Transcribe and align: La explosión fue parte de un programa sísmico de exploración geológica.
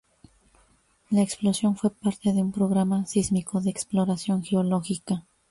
La 1.11 1.21
explosión 1.21 1.77
fue 1.77 1.91
parte 1.91 2.33
de 2.33 2.41
un 2.41 2.51
programa 2.51 3.05
sísmico 3.05 3.61
de 3.61 3.69
exploración 3.69 4.41
geológica. 4.43 5.27